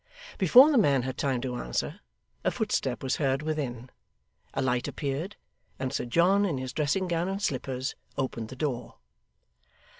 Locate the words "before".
0.39-0.71